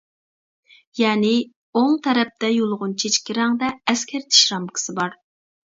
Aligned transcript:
يەنى 1.01 1.33
ئوڭ 1.81 1.93
تەرەپتە 2.09 2.51
يۇلغۇن 2.55 2.97
چېچىكى 3.05 3.39
رەڭدە 3.41 3.71
ئەسكەرتىش 3.93 4.45
رامكىسى 4.55 4.99
بار. 5.03 5.21